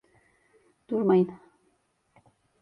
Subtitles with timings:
[0.89, 1.39] Durmayın!